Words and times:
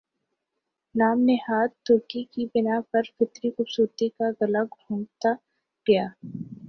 نام 0.95 1.17
نہاد 1.27 1.69
ترقی 1.85 2.23
کی 2.31 2.45
بنا 2.53 2.79
پر 2.91 3.03
فطری 3.15 3.49
خوبصورتی 3.55 4.07
کا 4.17 4.27
گلا 4.39 4.63
گھونٹتا 4.75 5.31
گیا 5.85 6.05